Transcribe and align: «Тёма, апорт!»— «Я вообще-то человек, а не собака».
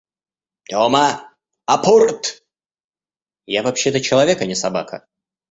«Тёма, 0.69 1.07
апорт!»— 1.73 2.23
«Я 3.53 3.61
вообще-то 3.61 3.99
человек, 4.01 4.41
а 4.41 4.45
не 4.47 4.55
собака». 4.55 5.05